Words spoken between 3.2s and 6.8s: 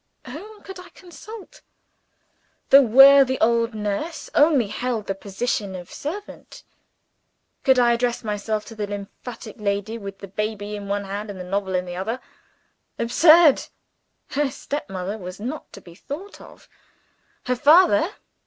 old nurse only held the position of servant.